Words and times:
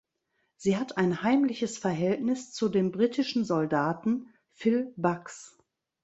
Sie 0.57 0.77
hat 0.77 0.97
ein 0.97 1.21
heimliches 1.21 1.77
Verhältnis 1.77 2.51
zu 2.53 2.69
dem 2.69 2.91
britischen 2.91 3.45
Soldaten 3.45 4.33
Phil 4.51 4.91
Bucks. 4.97 5.59